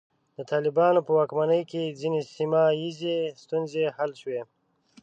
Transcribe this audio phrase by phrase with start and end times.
[0.37, 4.41] د طالبانو په واکمنۍ کې ځینې سیمه ییزې ستونزې حل شوې.